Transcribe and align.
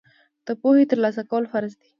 د 0.45 0.47
پوهې 0.61 0.83
ترلاسه 0.91 1.21
کول 1.29 1.43
فرض 1.51 1.71
دي. 1.79 1.87